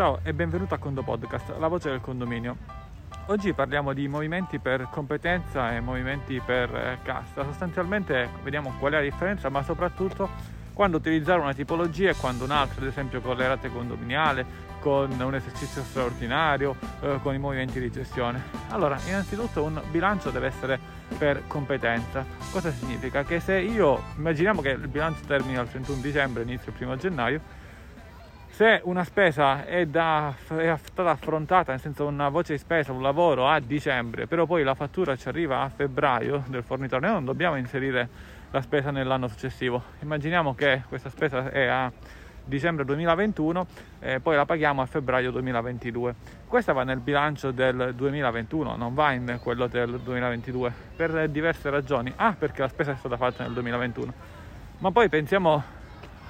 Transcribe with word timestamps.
Ciao 0.00 0.20
e 0.22 0.32
benvenuto 0.32 0.72
a 0.72 0.78
Condo 0.78 1.02
Podcast, 1.02 1.58
la 1.58 1.68
voce 1.68 1.90
del 1.90 2.00
condominio. 2.00 2.56
Oggi 3.26 3.52
parliamo 3.52 3.92
di 3.92 4.08
movimenti 4.08 4.58
per 4.58 4.88
competenza 4.90 5.76
e 5.76 5.80
movimenti 5.80 6.40
per 6.40 6.74
eh, 6.74 6.98
cassa. 7.02 7.44
Sostanzialmente 7.44 8.26
vediamo 8.42 8.72
qual 8.78 8.92
è 8.92 8.94
la 8.96 9.02
differenza, 9.02 9.50
ma 9.50 9.62
soprattutto 9.62 10.26
quando 10.72 10.96
utilizzare 10.96 11.42
una 11.42 11.52
tipologia 11.52 12.08
e 12.08 12.14
quando 12.14 12.44
un'altra, 12.44 12.80
ad 12.80 12.86
esempio 12.86 13.20
con 13.20 13.36
le 13.36 13.46
rate 13.46 13.70
condominiali, 13.70 14.42
con 14.80 15.10
un 15.20 15.34
esercizio 15.34 15.82
straordinario, 15.82 16.76
eh, 17.02 17.18
con 17.22 17.34
i 17.34 17.38
movimenti 17.38 17.78
di 17.78 17.90
gestione. 17.90 18.42
Allora, 18.70 18.98
innanzitutto 19.06 19.62
un 19.62 19.82
bilancio 19.90 20.30
deve 20.30 20.46
essere 20.46 20.80
per 21.18 21.42
competenza. 21.46 22.24
Cosa 22.50 22.72
significa? 22.72 23.22
Che 23.22 23.38
se 23.38 23.58
io, 23.58 24.02
immaginiamo 24.16 24.62
che 24.62 24.70
il 24.70 24.88
bilancio 24.88 25.26
termini 25.26 25.58
al 25.58 25.68
31 25.68 26.00
dicembre, 26.00 26.42
inizio 26.42 26.72
il 26.74 26.86
1 26.86 26.96
gennaio, 26.96 27.59
se 28.50 28.80
una 28.84 29.04
spesa 29.04 29.64
è, 29.64 29.86
da, 29.86 30.34
è, 30.48 30.76
stata 30.82 31.10
affrontata, 31.10 31.72
nel 31.72 31.80
senso 31.80 32.06
una 32.06 32.28
voce 32.28 32.54
di 32.54 32.58
spesa, 32.58 32.92
un 32.92 33.00
lavoro 33.00 33.48
a 33.48 33.58
dicembre, 33.60 34.26
però 34.26 34.44
poi 34.46 34.62
la 34.62 34.74
fattura 34.74 35.16
ci 35.16 35.28
arriva 35.28 35.62
a 35.62 35.68
febbraio 35.68 36.44
del 36.48 36.62
fornitore, 36.62 37.02
noi 37.02 37.12
non 37.12 37.24
dobbiamo 37.24 37.56
inserire 37.56 38.08
la 38.50 38.60
spesa 38.60 38.90
nell'anno 38.90 39.28
successivo. 39.28 39.82
Immaginiamo 40.00 40.54
che 40.54 40.82
questa 40.88 41.08
spesa 41.08 41.50
è 41.50 41.66
a 41.66 41.90
dicembre 42.44 42.84
2021 42.84 43.66
e 44.00 44.20
poi 44.20 44.34
la 44.34 44.44
paghiamo 44.44 44.82
a 44.82 44.86
febbraio 44.86 45.30
2022. 45.30 46.14
Questa 46.46 46.72
va 46.72 46.82
nel 46.82 46.98
bilancio 46.98 47.52
del 47.52 47.94
2021, 47.94 48.76
non 48.76 48.92
va 48.92 49.12
in 49.12 49.38
quello 49.40 49.68
del 49.68 50.00
2022 50.00 50.72
per 50.96 51.28
diverse 51.28 51.70
ragioni. 51.70 52.12
Ah, 52.16 52.34
perché 52.36 52.62
la 52.62 52.68
spesa 52.68 52.92
è 52.92 52.96
stata 52.96 53.16
fatta 53.16 53.44
nel 53.44 53.52
2021. 53.52 54.12
Ma 54.78 54.90
poi 54.90 55.08
pensiamo 55.08 55.62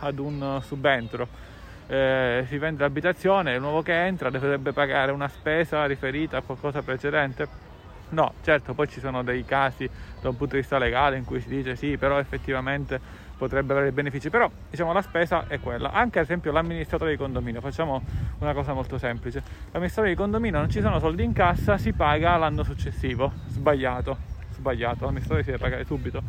ad 0.01 0.19
un 0.19 0.61
subentro. 0.63 1.49
Eh, 1.91 2.45
si 2.47 2.57
vende 2.57 2.83
l'abitazione, 2.83 3.55
il 3.55 3.61
nuovo 3.61 3.83
che 3.83 4.07
entra 4.07 4.30
dovrebbe 4.30 4.73
pagare 4.73 5.11
una 5.11 5.27
spesa 5.27 5.87
riferita 5.87 6.37
a 6.37 6.43
qualcosa 6.43 6.83
precedente 6.83 7.69
No, 8.10 8.33
certo, 8.43 8.74
poi 8.74 8.88
ci 8.88 8.99
sono 8.99 9.23
dei 9.23 9.45
casi 9.45 9.88
da 10.21 10.29
un 10.29 10.37
punto 10.37 10.55
di 10.55 10.61
vista 10.61 10.79
legale 10.79 11.16
in 11.16 11.24
cui 11.24 11.41
si 11.41 11.49
dice 11.49 11.77
sì, 11.77 11.96
però 11.96 12.18
effettivamente 12.18 13.01
potrebbe 13.37 13.73
avere 13.73 13.93
benefici, 13.93 14.30
però 14.30 14.51
diciamo 14.68 14.93
la 14.93 15.02
spesa 15.02 15.45
è 15.46 15.61
quella. 15.61 15.93
Anche 15.93 16.18
ad 16.18 16.24
esempio 16.24 16.51
l'amministratore 16.51 17.13
di 17.13 17.16
condominio, 17.16 17.61
facciamo 17.61 18.02
una 18.38 18.52
cosa 18.52 18.73
molto 18.73 18.99
semplice. 18.99 19.43
L'amministratore 19.71 20.15
di 20.15 20.21
condominio 20.21 20.59
non 20.59 20.68
ci 20.68 20.80
sono 20.80 20.99
soldi 20.99 21.23
in 21.23 21.33
cassa, 21.33 21.79
si 21.79 21.93
paga 21.93 22.37
l'anno 22.37 22.65
successivo. 22.65 23.33
Sbagliato, 23.46 24.16
sbagliato, 24.51 25.05
l'amministratore 25.05 25.45
si 25.45 25.51
deve 25.52 25.63
pagare 25.63 25.85
subito. 25.85 26.21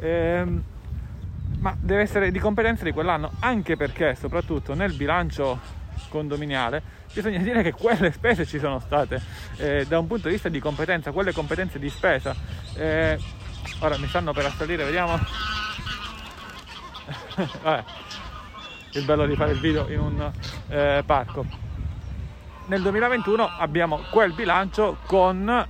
Ehm, 0.00 0.62
ma 1.58 1.76
deve 1.78 2.02
essere 2.02 2.30
di 2.30 2.38
competenza 2.38 2.84
di 2.84 2.92
quell'anno, 2.92 3.32
anche 3.40 3.76
perché 3.76 4.14
soprattutto 4.14 4.74
nel 4.74 4.92
bilancio 4.94 5.58
condominiale, 6.08 6.82
bisogna 7.12 7.38
dire 7.38 7.62
che 7.62 7.72
quelle 7.72 8.10
spese 8.12 8.46
ci 8.46 8.58
sono 8.58 8.78
state 8.80 9.20
eh, 9.56 9.84
da 9.86 9.98
un 9.98 10.06
punto 10.06 10.28
di 10.28 10.34
vista 10.34 10.48
di 10.48 10.58
competenza, 10.58 11.12
quelle 11.12 11.32
competenze 11.32 11.78
di 11.78 11.90
spesa. 11.90 12.34
Eh, 12.74 13.18
ora 13.80 13.98
mi 13.98 14.06
stanno 14.06 14.32
per 14.32 14.46
assalire, 14.46 14.84
vediamo. 14.84 15.18
Vabbè, 17.62 17.84
il 18.92 19.04
bello 19.04 19.26
di 19.26 19.36
fare 19.36 19.52
il 19.52 19.60
video 19.60 19.88
in 19.88 20.00
un 20.00 20.32
eh, 20.68 21.02
parco 21.04 21.69
nel 22.70 22.82
2021 22.82 23.50
abbiamo 23.58 23.98
quel 24.12 24.32
bilancio 24.32 24.98
con 25.06 25.48
eh, 25.48 25.64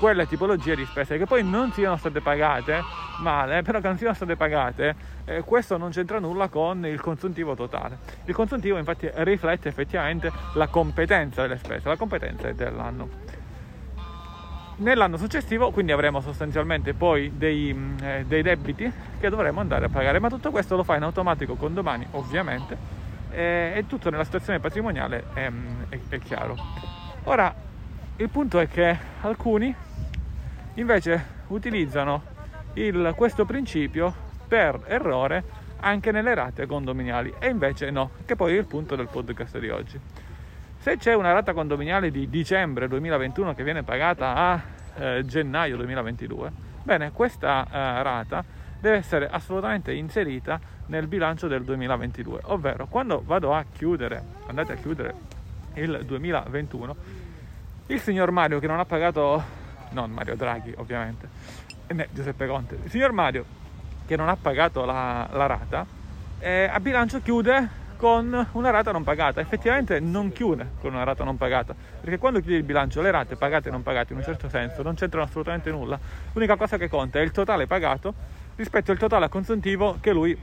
quelle 0.00 0.26
tipologie 0.26 0.74
di 0.74 0.84
spese 0.84 1.16
che 1.16 1.26
poi 1.26 1.44
non 1.44 1.70
siano 1.70 1.96
state 1.96 2.20
pagate 2.20 2.82
male, 3.20 3.62
però 3.62 3.78
che 3.78 3.86
non 3.86 3.96
siano 3.96 4.14
state 4.14 4.34
pagate, 4.34 4.96
eh, 5.26 5.42
questo 5.42 5.76
non 5.76 5.92
c'entra 5.92 6.18
nulla 6.18 6.48
con 6.48 6.84
il 6.86 7.00
consuntivo 7.00 7.54
totale. 7.54 7.98
Il 8.24 8.34
consuntivo 8.34 8.78
infatti 8.78 9.08
riflette 9.12 9.68
effettivamente 9.68 10.32
la 10.54 10.66
competenza 10.66 11.42
delle 11.42 11.56
spese, 11.56 11.88
la 11.88 11.96
competenza 11.96 12.50
dell'anno. 12.50 13.08
Nell'anno 14.78 15.16
successivo 15.16 15.70
quindi 15.70 15.92
avremo 15.92 16.20
sostanzialmente 16.20 16.94
poi 16.94 17.30
dei, 17.36 17.72
mm, 17.72 17.98
eh, 18.02 18.24
dei 18.26 18.42
debiti 18.42 18.92
che 19.20 19.28
dovremo 19.28 19.60
andare 19.60 19.84
a 19.84 19.88
pagare, 19.88 20.18
ma 20.18 20.28
tutto 20.28 20.50
questo 20.50 20.74
lo 20.74 20.82
fa 20.82 20.96
in 20.96 21.04
automatico 21.04 21.54
con 21.54 21.72
domani 21.74 22.04
ovviamente 22.10 23.03
e, 23.34 23.72
e 23.74 23.86
tutto 23.86 24.10
nella 24.10 24.24
situazione 24.24 24.60
patrimoniale 24.60 25.24
è, 25.34 25.50
è, 25.88 25.98
è 26.08 26.18
chiaro. 26.18 26.56
Ora, 27.24 27.54
il 28.16 28.28
punto 28.28 28.60
è 28.60 28.68
che 28.68 28.96
alcuni 29.22 29.74
invece 30.74 31.24
utilizzano 31.48 32.22
il, 32.74 33.12
questo 33.16 33.44
principio 33.44 34.14
per 34.46 34.80
errore 34.86 35.62
anche 35.80 36.12
nelle 36.12 36.34
rate 36.34 36.66
condominiali 36.66 37.34
e 37.38 37.48
invece 37.48 37.90
no, 37.90 38.10
che 38.24 38.36
poi 38.36 38.54
è 38.54 38.58
il 38.58 38.66
punto 38.66 38.96
del 38.96 39.08
podcast 39.08 39.58
di 39.58 39.68
oggi. 39.68 40.00
Se 40.78 40.96
c'è 40.96 41.14
una 41.14 41.32
rata 41.32 41.52
condominiale 41.52 42.10
di 42.10 42.28
dicembre 42.28 42.88
2021 42.88 43.54
che 43.54 43.64
viene 43.64 43.82
pagata 43.82 44.34
a 44.34 44.62
eh, 44.96 45.24
gennaio 45.24 45.76
2022, 45.76 46.52
bene, 46.82 47.10
questa 47.12 47.66
eh, 47.70 48.02
rata 48.02 48.44
deve 48.84 48.98
essere 48.98 49.28
assolutamente 49.30 49.94
inserita 49.94 50.60
nel 50.86 51.06
bilancio 51.06 51.48
del 51.48 51.64
2022, 51.64 52.40
ovvero 52.44 52.86
quando 52.86 53.22
vado 53.24 53.54
a 53.54 53.64
chiudere, 53.72 54.22
andate 54.46 54.72
a 54.72 54.76
chiudere 54.76 55.14
il 55.74 56.02
2021, 56.04 56.96
il 57.86 58.00
signor 58.00 58.30
Mario 58.30 58.58
che 58.58 58.66
non 58.66 58.78
ha 58.78 58.84
pagato, 58.84 59.42
non 59.92 60.10
Mario 60.10 60.36
Draghi 60.36 60.74
ovviamente, 60.76 61.28
né 61.88 62.08
Giuseppe 62.12 62.46
Conte, 62.46 62.78
il 62.84 62.90
signor 62.90 63.12
Mario 63.12 63.44
che 64.06 64.16
non 64.16 64.28
ha 64.28 64.36
pagato 64.36 64.84
la, 64.84 65.26
la 65.32 65.46
rata, 65.46 65.86
eh, 66.38 66.68
a 66.70 66.78
bilancio 66.78 67.22
chiude 67.22 67.82
con 67.96 68.48
una 68.52 68.70
rata 68.70 68.92
non 68.92 69.02
pagata. 69.02 69.40
Effettivamente 69.40 69.98
non 69.98 70.30
chiude 70.30 70.72
con 70.82 70.92
una 70.92 71.04
rata 71.04 71.24
non 71.24 71.38
pagata, 71.38 71.74
perché 71.74 72.18
quando 72.18 72.40
chiudi 72.40 72.56
il 72.56 72.62
bilancio 72.62 73.00
le 73.00 73.10
rate 73.10 73.36
pagate 73.36 73.68
e 73.68 73.70
non 73.70 73.82
pagate 73.82 74.12
in 74.12 74.18
un 74.18 74.24
certo 74.24 74.50
senso 74.50 74.82
non 74.82 74.94
c'entrano 74.94 75.24
assolutamente 75.24 75.70
nulla. 75.70 75.98
L'unica 76.34 76.56
cosa 76.56 76.76
che 76.76 76.90
conta 76.90 77.18
è 77.18 77.22
il 77.22 77.30
totale 77.30 77.66
pagato 77.66 78.42
rispetto 78.56 78.92
al 78.92 78.98
totale 78.98 79.26
a 79.26 79.28
consuntivo 79.28 79.98
che 80.00 80.12
lui 80.12 80.38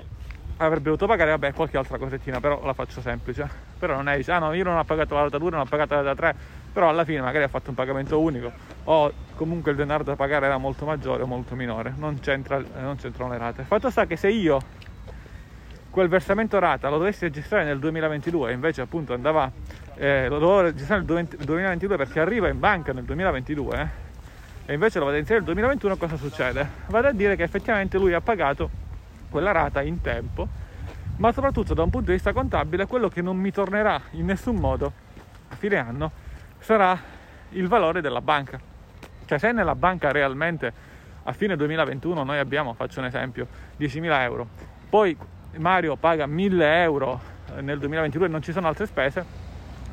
avrebbe 0.58 0.84
dovuto 0.84 1.08
pagare, 1.08 1.32
vabbè, 1.32 1.54
qualche 1.54 1.78
altra 1.78 1.98
cosettina, 1.98 2.40
però 2.40 2.64
la 2.64 2.74
faccio 2.74 3.02
semplice. 3.02 3.50
Però 3.80 3.96
non 3.96 4.08
è, 4.10 4.18
dice, 4.18 4.32
ah 4.32 4.40
no, 4.40 4.54
io 4.54 4.64
non 4.64 4.78
ho 4.78 4.84
pagato 4.84 5.16
la 5.16 5.24
rata 5.24 5.38
2, 5.38 5.50
non 5.50 5.60
ho 5.62 5.66
pagato 5.66 5.96
la 5.96 6.02
rata 6.02 6.16
3, 6.16 6.36
però 6.72 6.90
alla 6.90 7.04
fine 7.04 7.22
magari 7.22 7.44
ha 7.44 7.48
fatto 7.48 7.70
un 7.70 7.76
pagamento 7.76 8.20
unico 8.20 8.52
o 8.84 9.12
comunque 9.36 9.72
il 9.72 9.78
denaro 9.78 10.04
da 10.04 10.16
pagare 10.16 10.46
era 10.46 10.58
molto 10.58 10.86
maggiore 10.86 11.24
o 11.24 11.26
molto 11.26 11.56
minore, 11.56 11.94
non, 11.98 12.20
c'entra, 12.20 12.64
non 12.80 12.96
c'entrano 12.98 13.32
le 13.32 13.38
rate. 13.38 13.64
Fatto 13.64 13.90
sta 13.90 14.06
che 14.06 14.16
se 14.16 14.30
io 14.30 14.60
quel 15.90 16.08
versamento 16.08 16.58
rata 16.58 16.90
lo 16.90 16.98
dovessi 16.98 17.26
registrare 17.26 17.66
nel 17.66 17.78
2022 17.78 18.54
invece 18.54 18.80
appunto 18.80 19.14
andava 19.14 19.52
eh, 19.96 20.30
lo 20.30 20.40
dovevo 20.40 20.62
registrare 20.62 21.04
nel 21.04 21.28
2022 21.28 21.98
perché 21.98 22.22
arriva 22.22 22.48
in 22.48 22.60
banca 22.60 22.94
nel 22.94 23.04
2022 23.04 23.76
eh, 23.78 23.88
e 24.72 24.76
invece 24.76 25.00
lo 25.00 25.06
vado 25.06 25.18
a 25.18 25.20
inserire 25.20 25.44
nel 25.44 25.54
2021 25.54 25.98
cosa 25.98 26.16
succede? 26.16 26.66
vado 26.88 27.10
a 27.10 27.12
dire 27.12 27.36
che 27.36 27.44
effettivamente 27.44 27.98
lui 27.98 28.14
ha 28.14 28.22
pagato 28.22 28.70
quella 29.30 29.52
rata 29.52 29.82
in 29.82 30.00
tempo, 30.00 30.48
ma 31.18 31.34
soprattutto 31.34 31.74
da 31.74 31.84
un 31.84 31.90
punto 31.90 32.08
di 32.08 32.14
vista 32.14 32.32
contabile 32.32 32.86
quello 32.86 33.10
che 33.10 33.22
non 33.22 33.36
mi 33.36 33.52
tornerà 33.52 34.00
in 34.12 34.24
nessun 34.24 34.56
modo 34.56 34.94
a 35.50 35.56
fine 35.56 35.76
anno 35.76 36.12
sarà 36.60 36.98
il 37.50 37.68
valore 37.68 38.00
della 38.00 38.22
banca. 38.22 38.58
Cioè 39.26 39.38
se 39.40 39.52
nella 39.52 39.76
banca 39.76 40.10
realmente 40.14 40.72
a 41.24 41.34
fine 41.34 41.58
2021 41.58 42.24
noi 42.24 42.40
abbiamo, 42.40 42.74
faccio 42.74 43.02
un 43.02 43.08
esempio, 43.08 43.48
10.000 43.78 44.22
euro, 44.22 44.48
poi 44.90 45.18
Mario 45.58 45.98
paga 45.98 46.28
1.000 46.28 46.62
euro 46.62 47.20
nel 47.60 47.78
2022 47.78 48.28
e 48.28 48.30
non 48.30 48.42
ci 48.42 48.54
sono 48.54 48.70
altre 48.70 48.86
spese, 48.86 49.26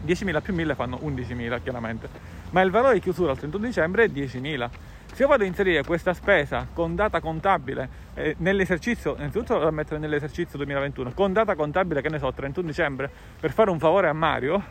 10.000 0.07 0.41
più 0.41 0.55
1.000 0.55 0.75
fanno 0.77 1.01
11.000 1.03 1.63
chiaramente, 1.65 2.09
ma 2.51 2.61
il 2.61 2.71
valore 2.71 2.95
di 2.95 3.01
chiusura 3.01 3.33
al 3.33 3.39
31 3.39 3.67
dicembre 3.67 4.05
è 4.05 4.09
10.000 4.09 4.71
se 5.19 5.25
io 5.25 5.29
vado 5.29 5.43
a 5.43 5.47
inserire 5.47 5.83
questa 5.83 6.15
spesa 6.15 6.69
con 6.73 6.95
data 6.95 7.19
contabile 7.19 7.89
eh, 8.15 8.37
nell'esercizio, 8.39 9.17
innanzitutto 9.17 9.59
da 9.59 9.71
mettere 9.73 9.99
nell'esercizio 9.99 10.57
2021, 10.59 11.13
con 11.13 11.33
data 11.33 11.57
contabile 11.57 12.01
che 12.03 12.09
ne 12.09 12.21
so, 12.21 12.33
31 12.33 12.67
dicembre, 12.69 13.11
per 13.41 13.51
fare 13.51 13.71
un 13.71 13.81
favore 13.81 14.09
a 14.09 14.13
Mario, 14.13 14.63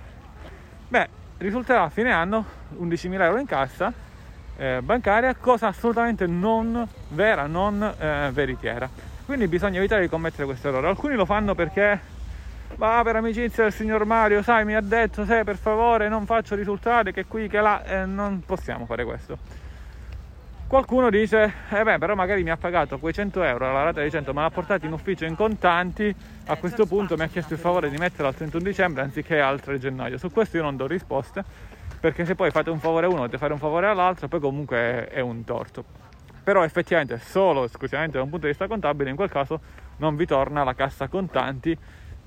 beh, 0.88 1.08
risulterà 1.40 1.84
a 1.84 1.90
fine 1.90 2.14
anno 2.14 2.46
11.000 2.80 3.22
euro 3.24 3.40
in 3.40 3.46
cassa 3.46 3.92
eh, 4.56 4.80
bancaria, 4.82 5.36
cosa 5.36 5.68
assolutamente 5.68 6.26
non 6.28 6.88
vera, 7.10 7.46
non 7.46 7.84
eh, 7.84 8.30
veritiera. 8.32 8.90
Quindi 9.26 9.50
bisogna 9.50 9.80
evitare 9.80 10.04
di 10.04 10.08
commettere 10.08 10.46
questo 10.46 10.70
errore. 10.70 10.88
Alcuni 10.88 11.16
lo 11.16 11.26
fanno 11.26 11.56
perché 11.56 12.00
va 12.76 13.02
per 13.04 13.16
amicizia 13.16 13.64
del 13.64 13.74
signor 13.74 14.06
Mario, 14.06 14.42
sai, 14.42 14.66
mi 14.66 14.76
ha 14.76 14.82
detto, 14.82 15.26
sai, 15.26 15.44
per 15.44 15.58
favore 15.58 16.10
non 16.10 16.26
faccio 16.26 16.56
risultati, 16.56 17.12
che 17.12 17.26
qui, 17.26 17.48
che 17.48 17.60
là, 17.60 17.84
eh, 17.84 18.06
non 18.06 18.44
possiamo 18.46 18.86
fare 18.86 19.04
questo. 19.04 19.38
Qualcuno 20.68 21.10
dice, 21.10 21.54
eh 21.70 21.84
beh, 21.84 21.98
però 21.98 22.14
magari 22.14 22.44
mi 22.44 22.50
ha 22.50 22.58
pagato 22.58 23.00
quei 23.00 23.14
100 23.14 23.42
euro, 23.42 23.72
la 23.72 23.84
rata 23.84 24.02
di 24.02 24.12
100 24.12 24.34
me 24.34 24.42
l'ha 24.42 24.50
portato 24.50 24.86
in 24.86 24.92
ufficio 24.92 25.24
in 25.24 25.36
contanti, 25.36 26.14
a 26.48 26.58
questo 26.58 26.86
punto 26.86 27.16
mi 27.16 27.24
ha 27.24 27.28
chiesto 27.28 27.54
il 27.54 27.60
favore 27.60 27.90
di 27.90 27.96
metterla 27.96 28.28
al 28.28 28.36
31 28.36 28.64
dicembre 28.64 29.02
anziché 29.02 29.40
al 29.40 29.62
3 29.62 29.80
gennaio. 29.80 30.18
Su 30.18 30.30
questo 30.30 30.58
io 30.58 30.64
non 30.64 30.76
do 30.76 30.86
risposte, 30.86 31.42
perché 32.02 32.26
se 32.26 32.36
poi 32.36 32.52
fate 32.52 32.70
un 32.70 32.80
favore 32.80 33.06
a 33.06 33.08
uno 33.08 33.20
dovete 33.20 33.38
fare 33.38 33.54
un 33.54 33.60
favore 33.60 33.88
all'altro, 33.88 34.28
poi 34.28 34.42
comunque 34.42 34.78
è, 34.78 35.08
è 35.08 35.20
un 35.22 35.46
torto. 35.46 35.86
Però 36.44 36.62
effettivamente 36.66 37.18
solo 37.20 37.64
esclusivamente 37.64 38.18
da 38.18 38.24
un 38.24 38.30
punto 38.30 38.46
di 38.46 38.52
vista 38.52 38.68
contabile, 38.68 39.10
in 39.10 39.16
quel 39.16 39.30
caso 39.30 39.62
non 39.98 40.18
vi 40.18 40.26
torna 40.26 40.66
la 40.66 40.76
cassa 40.76 41.08
contanti 41.08 41.78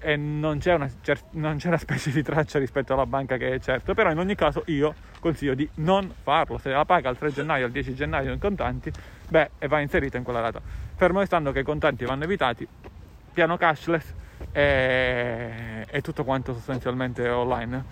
e 0.00 0.16
non 0.16 0.58
c'è, 0.58 0.74
una, 0.74 0.90
non 1.32 1.56
c'è, 1.58 1.68
una, 1.68 1.76
specie 1.76 2.10
di 2.10 2.22
traccia 2.22 2.58
rispetto 2.58 2.94
alla 2.94 3.06
banca 3.06 3.36
che 3.36 3.52
è 3.54 3.60
certo, 3.60 3.94
però 3.94 4.10
in 4.10 4.18
ogni 4.18 4.34
caso 4.34 4.62
io 4.66 4.94
consiglio 5.20 5.54
di 5.54 5.68
non 5.74 6.12
farlo, 6.22 6.58
se 6.58 6.70
la 6.70 6.84
paga 6.84 7.10
al 7.10 7.18
3 7.18 7.32
gennaio, 7.32 7.66
al 7.66 7.70
10 7.70 7.94
gennaio 7.94 8.32
in 8.32 8.38
contanti, 8.38 8.90
beh, 9.28 9.50
e 9.58 9.68
va 9.68 9.80
inserita 9.80 10.16
in 10.16 10.24
quella 10.24 10.40
rata. 10.40 10.60
Fermo 10.96 11.20
restando 11.20 11.52
che 11.52 11.60
i 11.60 11.64
contanti 11.64 12.04
vanno 12.04 12.24
evitati, 12.24 12.66
piano 13.32 13.56
cashless 13.56 14.14
e, 14.52 15.84
e 15.86 16.00
tutto 16.00 16.24
quanto 16.24 16.54
sostanzialmente 16.54 17.28
online. 17.28 17.84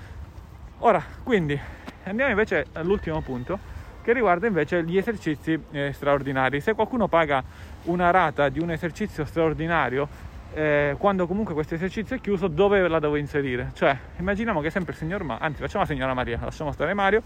Ora, 0.79 1.03
quindi, 1.23 1.61
andiamo 2.05 2.31
invece 2.31 2.67
all'ultimo 2.73 3.21
punto 3.21 3.77
che 4.03 4.15
riguarda 4.15 4.47
invece 4.47 4.83
gli 4.85 4.97
esercizi 4.97 5.61
eh, 5.73 5.93
straordinari. 5.93 6.63
Se 6.63 6.73
qualcuno 6.73 7.09
paga 7.09 7.45
una 7.85 8.11
rata 8.11 8.49
di 8.49 8.59
un 8.59 8.71
esercizio 8.71 9.27
straordinario 9.27 10.09
eh, 10.55 10.97
quando 10.99 11.27
comunque 11.27 11.55
questo 11.55 11.75
esercizio 11.75 12.17
è 12.17 12.21
chiuso, 12.21 12.49
dove 12.49 12.87
la 12.89 12.99
devo 12.99 13.17
inserire? 13.17 13.71
Cioè, 13.75 13.97
immaginiamo 14.19 14.61
che 14.61 14.71
sempre 14.71 14.93
il 14.93 14.99
signor 14.99 15.23
Mario, 15.23 15.45
anzi 15.45 15.61
facciamo 15.61 15.85
la 15.85 15.91
signora 15.91 16.15
Maria, 16.15 16.39
lasciamo 16.43 16.73
stare 16.73 16.95
Mario, 16.95 17.23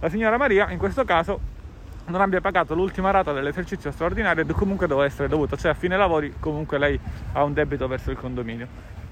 la 0.00 0.08
signora 0.08 0.36
Maria 0.36 0.70
in 0.70 0.78
questo 0.78 1.04
caso 1.04 1.60
non 2.06 2.20
abbia 2.20 2.40
pagato 2.40 2.74
l'ultima 2.74 3.10
rata 3.10 3.32
dell'esercizio 3.32 3.92
straordinario 3.92 4.44
e 4.46 4.52
comunque 4.52 4.86
deve 4.86 5.04
essere 5.04 5.28
dovuta, 5.28 5.56
cioè 5.56 5.70
a 5.70 5.74
fine 5.74 5.96
lavori 5.96 6.34
comunque 6.40 6.78
lei 6.78 6.98
ha 7.32 7.44
un 7.44 7.52
debito 7.52 7.86
verso 7.86 8.10
il 8.10 8.16
condominio. 8.16 8.66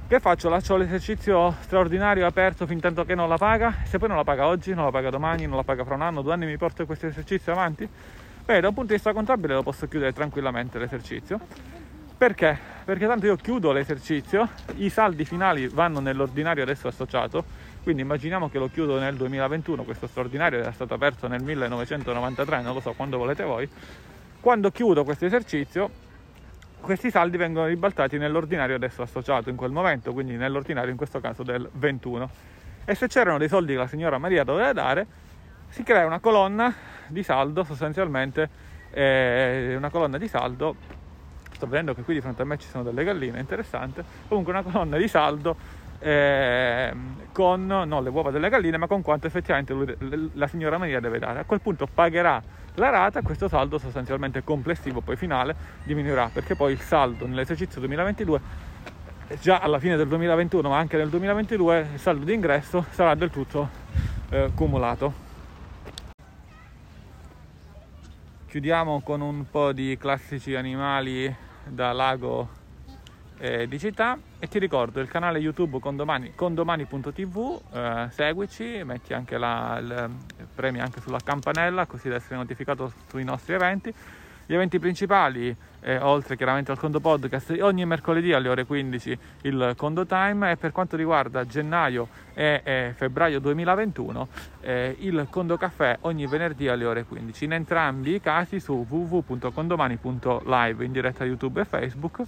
Che 0.09 0.19
faccio? 0.19 0.49
Lascio 0.49 0.77
l'esercizio 0.77 1.55
straordinario 1.61 2.27
aperto 2.27 2.67
fin 2.67 2.81
tanto 2.81 3.05
che 3.05 3.15
non 3.15 3.29
la 3.29 3.37
paga? 3.37 3.77
Se 3.85 3.99
poi 3.99 4.09
non 4.09 4.17
la 4.17 4.25
paga 4.25 4.49
oggi, 4.49 4.75
non 4.75 4.85
la 4.85 4.91
paga 4.91 5.09
domani, 5.09 5.47
non 5.47 5.55
la 5.55 5.63
paga 5.63 5.85
fra 5.85 5.95
un 5.95 6.03
anno, 6.03 6.23
due 6.23 6.33
anni, 6.33 6.47
mi 6.47 6.57
porto 6.57 6.85
questo 6.85 7.07
esercizio 7.07 7.53
avanti? 7.53 7.89
Beh, 8.45 8.61
da 8.61 8.67
un 8.67 8.75
punto 8.75 8.89
di 8.89 8.95
vista 8.95 9.13
contabile 9.13 9.55
lo 9.55 9.63
posso 9.63 9.87
chiudere 9.87 10.13
tranquillamente 10.13 10.81
l'esercizio 10.81 11.39
perché? 12.21 12.55
Perché 12.85 13.07
tanto 13.07 13.25
io 13.25 13.37
chiudo 13.37 13.73
l'esercizio, 13.73 14.47
i 14.75 14.91
saldi 14.91 15.25
finali 15.25 15.69
vanno 15.69 16.01
nell'ordinario 16.01 16.63
adesso 16.63 16.87
associato, 16.87 17.43
quindi 17.83 18.03
immaginiamo 18.03 18.51
che 18.51 18.59
lo 18.59 18.69
chiudo 18.69 18.99
nel 18.99 19.17
2021, 19.17 19.85
questo 19.85 20.07
straordinario 20.07 20.59
era 20.59 20.71
stato 20.71 20.93
aperto 20.93 21.29
nel 21.29 21.43
1993, 21.43 22.61
non 22.61 22.75
lo 22.75 22.81
so 22.81 22.93
quando 22.93 23.17
volete 23.17 23.43
voi. 23.43 23.67
Quando 24.39 24.71
chiudo 24.71 25.03
questo 25.03 25.25
esercizio, 25.25 25.89
questi 26.83 27.11
saldi 27.11 27.39
vengono 27.39 27.69
ribaltati 27.69 28.19
nell'ordinario 28.19 28.77
adesso 28.77 29.01
associato 29.01 29.49
in 29.49 29.57
quel 29.57 29.71
momento, 29.71 30.13
quindi 30.13 30.37
nell'ordinario 30.37 30.91
in 30.91 30.99
questo 30.99 31.21
caso 31.21 31.43
del 31.43 31.67
21. 31.73 32.31
E 32.85 32.95
se 32.97 33.09
c'erano 33.09 33.39
dei 33.39 33.49
soldi 33.49 33.73
che 33.73 33.79
la 33.79 33.87
signora 33.87 34.19
Maria 34.19 34.45
doveva 34.45 34.75
dare, 34.75 35.07
si 35.71 35.83
crea 35.83 36.05
una 36.05 36.21
colonna 36.21 36.71
di 37.07 37.23
saldo 37.23 37.65
sostanzialmente, 37.65 38.47
eh, 38.91 39.75
una 39.75 39.89
colonna 39.89 40.19
di 40.19 40.29
saldo 40.29 40.99
sto 41.61 41.67
vedendo 41.67 41.95
che 41.95 42.03
qui 42.03 42.15
di 42.15 42.23
fronte 42.23 42.41
a 42.41 42.45
me 42.47 42.57
ci 42.57 42.67
sono 42.67 42.83
delle 42.83 43.05
galline, 43.05 43.39
interessante, 43.39 44.03
comunque 44.29 44.53
una 44.53 44.63
colonna 44.63 44.97
di 44.97 45.07
saldo 45.07 45.55
eh, 45.99 46.91
con 47.33 47.67
non 47.67 48.03
le 48.03 48.09
uova 48.09 48.31
delle 48.31 48.49
galline, 48.49 48.79
ma 48.79 48.87
con 48.87 49.03
quanto 49.03 49.27
effettivamente 49.27 49.75
lui, 49.75 50.31
la 50.33 50.47
signora 50.47 50.79
Maria 50.79 51.01
deve 51.01 51.19
dare. 51.19 51.41
A 51.41 51.45
quel 51.45 51.61
punto 51.61 51.87
pagherà 51.87 52.43
la 52.75 52.89
rata 52.89 53.21
questo 53.21 53.49
saldo 53.49 53.77
sostanzialmente 53.77 54.43
complessivo 54.43 55.03
poi 55.03 55.17
finale 55.17 55.55
diminuirà, 55.83 56.31
perché 56.33 56.57
poi 56.57 56.73
il 56.73 56.81
saldo 56.81 57.27
nell'esercizio 57.27 57.79
2022 57.81 58.41
già 59.39 59.59
alla 59.59 59.79
fine 59.79 59.97
del 59.97 60.09
2021, 60.09 60.67
ma 60.67 60.79
anche 60.79 60.97
nel 60.97 61.11
2022 61.11 61.89
il 61.93 61.99
saldo 62.01 62.25
di 62.25 62.33
ingresso 62.33 62.87
sarà 62.89 63.15
del 63.15 63.29
tutto 63.29 63.69
eh, 64.31 64.51
cumulato. 64.55 65.29
Chiudiamo 68.49 69.03
con 69.03 69.21
un 69.21 69.45
po' 69.49 69.73
di 69.73 69.97
classici 69.99 70.57
animali 70.57 71.49
da 71.65 71.93
Lago 71.93 72.49
eh, 73.39 73.67
di 73.67 73.79
città 73.79 74.19
e 74.39 74.47
ti 74.49 74.59
ricordo 74.59 75.01
il 75.01 75.09
canale 75.09 75.39
YouTube 75.39 75.79
condomani, 75.81 76.35
condomani.tv, 76.35 77.61
eh, 77.73 78.09
seguici, 78.11 78.83
metti 78.85 79.15
anche 79.15 79.39
la, 79.39 79.79
il, 79.81 80.11
premi 80.55 80.81
anche 80.81 81.01
sulla 81.01 81.21
campanella 81.23 81.87
così 81.87 82.09
da 82.09 82.17
essere 82.17 82.37
notificato 82.37 82.93
sui 83.09 83.25
nostri 83.25 83.55
eventi. 83.55 83.93
Gli 84.51 84.55
eventi 84.55 84.81
principali, 84.81 85.57
eh, 85.79 85.99
oltre 85.99 86.37
chiaramente 86.37 86.73
al 86.73 86.79
Condo 86.81 86.99
Podcast, 86.99 87.57
ogni 87.61 87.87
mercoledì 87.87 88.33
alle 88.33 88.49
ore 88.49 88.67
15 88.67 89.19
il 89.43 89.75
Condo 89.77 90.07
Time 90.07 90.51
e 90.51 90.57
per 90.57 90.73
quanto 90.73 90.97
riguarda 90.97 91.47
gennaio 91.47 92.09
e, 92.35 92.61
e 92.65 92.93
febbraio 92.97 93.39
2021 93.39 94.29
eh, 94.63 94.97
il 94.99 95.29
Condo 95.31 95.57
Caffè 95.57 95.99
ogni 96.01 96.27
venerdì 96.27 96.67
alle 96.67 96.85
ore 96.85 97.05
15. 97.05 97.45
In 97.45 97.53
entrambi 97.53 98.17
i 98.17 98.21
casi 98.21 98.59
su 98.59 98.85
www.condomani.live 98.89 100.85
in 100.85 100.91
diretta 100.91 101.25
YouTube 101.25 101.61
e 101.61 101.65
Facebook. 101.65 102.23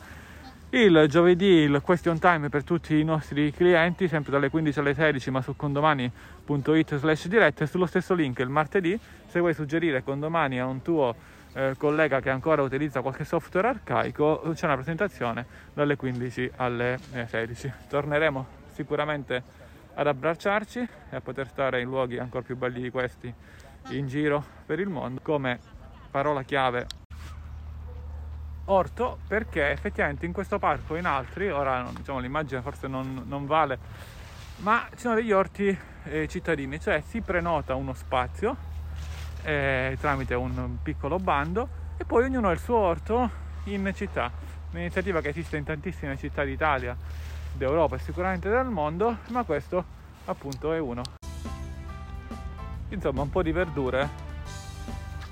Il 0.71 1.07
giovedì 1.09 1.45
il 1.45 1.81
question 1.83 2.21
time 2.21 2.49
per 2.49 2.63
tutti 2.63 3.01
i 3.01 3.03
nostri 3.03 3.51
clienti, 3.51 4.07
sempre 4.07 4.31
dalle 4.31 4.49
15 4.49 4.79
alle 4.79 4.95
16, 4.95 5.31
ma 5.33 5.43
su 5.43 5.57
condomani.it 5.57 6.99
slash 6.99 7.27
diretta 7.27 7.65
e 7.65 7.67
sullo 7.67 7.87
stesso 7.87 8.15
link 8.15 8.39
il 8.39 8.49
martedì, 8.49 8.97
se 9.27 9.41
vuoi 9.41 9.55
suggerire 9.55 10.05
condomani 10.05 10.61
a 10.61 10.67
un 10.67 10.83
tuo 10.83 11.41
eh, 11.55 11.75
collega 11.77 12.21
che 12.21 12.31
ancora 12.31 12.63
utilizza 12.63 13.01
qualche 13.01 13.25
software 13.25 13.69
arcaico, 13.69 14.53
c'è 14.55 14.67
una 14.67 14.75
presentazione 14.75 15.47
dalle 15.73 15.97
15 15.97 16.53
alle 16.57 16.99
16. 17.27 17.67
Eh, 17.67 17.73
Torneremo 17.89 18.47
sicuramente 18.73 19.43
ad 19.95 20.07
abbracciarci 20.07 20.89
e 21.11 21.17
a 21.17 21.21
poter 21.21 21.49
stare 21.49 21.81
in 21.81 21.89
luoghi 21.89 22.19
ancora 22.19 22.43
più 22.43 22.57
belli 22.57 22.81
di 22.81 22.91
questi 22.91 23.33
in 23.91 24.07
giro 24.07 24.43
per 24.65 24.79
il 24.81 24.89
mondo 24.89 25.21
come 25.23 25.59
parola 26.11 26.43
chiave 26.43 26.87
orto 28.67 29.19
perché 29.27 29.71
effettivamente 29.71 30.25
in 30.25 30.33
questo 30.33 30.59
parco 30.59 30.95
e 30.95 31.01
in 31.01 31.07
altri 31.07 31.51
ora 31.51 31.91
diciamo 31.95 32.21
l'immagine 32.21 32.63
forse 32.63 32.87
non, 32.87 33.25
non 33.27 33.45
vale 33.45 33.79
ma 34.59 34.87
ci 34.93 35.01
sono 35.01 35.17
degli 35.17 35.33
orti 35.33 35.77
eh, 36.05 36.29
cittadini 36.29 36.81
cioè 36.81 37.03
si 37.05 37.21
prenota 37.21 37.75
uno 37.75 37.93
spazio 37.93 38.71
eh, 39.43 39.97
tramite 40.01 40.35
un 40.35 40.79
piccolo 40.83 41.19
bando 41.19 41.69
e 41.97 42.05
poi 42.05 42.25
ognuno 42.25 42.49
ha 42.49 42.53
il 42.53 42.59
suo 42.59 42.77
orto 42.77 43.31
in 43.65 43.93
città. 43.95 44.31
Un'iniziativa 44.73 45.21
che 45.21 45.29
esiste 45.29 45.57
in 45.57 45.65
tantissime 45.65 46.17
città 46.17 46.45
d'Italia, 46.45 46.97
d'Europa 47.53 47.97
e 47.97 47.99
sicuramente 47.99 48.49
del 48.49 48.67
mondo, 48.67 49.19
ma 49.29 49.45
questo 49.45 49.85
appunto 50.25 50.73
è 50.73 50.79
uno. 50.79 51.03
Insomma, 52.89 53.23
un 53.23 53.31
po' 53.31 53.43
di 53.43 53.53
verdure 53.53 54.09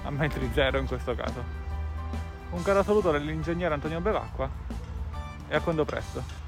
a 0.02 0.10
metri 0.10 0.48
zero 0.52 0.78
in 0.78 0.86
questo 0.86 1.14
caso. 1.14 1.42
Un 2.50 2.62
caro 2.62 2.82
saluto 2.82 3.10
dall'ingegnere 3.10 3.74
Antonio 3.74 4.00
Bevacqua 4.00 4.48
e 5.48 5.54
a 5.54 5.60
quando 5.60 5.84
presto. 5.84 6.39